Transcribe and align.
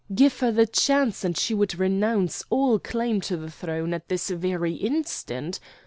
Give 0.15 0.39
her 0.39 0.51
the 0.51 0.65
chance 0.65 1.23
and 1.23 1.37
she 1.37 1.53
would 1.53 1.75
renounce 1.77 2.43
all 2.49 2.79
claim 2.79 3.21
to 3.21 3.37
the 3.37 3.51
throne 3.51 3.93
at 3.93 4.07
this 4.09 4.31
very 4.31 4.73
instant. 4.73 5.59